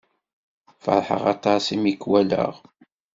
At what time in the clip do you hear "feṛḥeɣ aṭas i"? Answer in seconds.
0.83-1.77